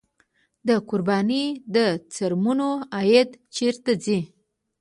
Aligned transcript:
د 0.67 0.69
قربانۍ 0.89 1.45
د 1.75 1.77
څرمنو 2.13 2.71
عاید 2.95 3.29
چیرته 3.55 3.91
ځي؟ 4.03 4.19